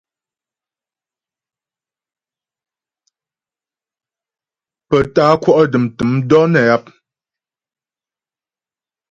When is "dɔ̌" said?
6.29-6.43